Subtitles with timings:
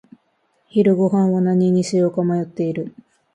[0.67, 2.95] 昼ごはんは何にしようか迷っている。